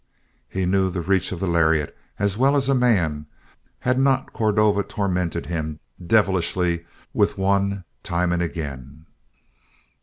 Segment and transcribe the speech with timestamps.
[0.49, 3.27] He knew the reach of a lariat as well as a man;
[3.81, 9.05] had not Cordova tormented him devilishly with one time and again?